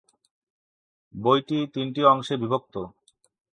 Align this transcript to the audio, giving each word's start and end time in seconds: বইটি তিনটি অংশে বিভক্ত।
বইটি 1.13 1.57
তিনটি 1.73 2.01
অংশে 2.05 2.35
বিভক্ত। 2.37 2.75